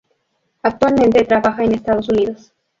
Actualmente 0.63 1.23
trabaja 1.25 1.63
en 1.63 1.73
Estados 1.73 2.09
Unidos. 2.09 2.51